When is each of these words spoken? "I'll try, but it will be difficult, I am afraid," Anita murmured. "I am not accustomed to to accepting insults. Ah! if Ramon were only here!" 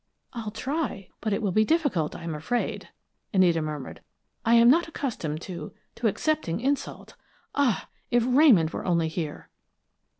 "I'll 0.33 0.49
try, 0.49 1.09
but 1.21 1.31
it 1.31 1.43
will 1.43 1.51
be 1.51 1.63
difficult, 1.63 2.15
I 2.15 2.23
am 2.23 2.33
afraid," 2.33 2.89
Anita 3.35 3.61
murmured. 3.61 4.01
"I 4.43 4.55
am 4.55 4.67
not 4.67 4.87
accustomed 4.87 5.41
to 5.41 5.73
to 5.93 6.07
accepting 6.07 6.59
insults. 6.59 7.13
Ah! 7.53 7.87
if 8.09 8.23
Ramon 8.25 8.69
were 8.73 8.83
only 8.83 9.09
here!" 9.09 9.51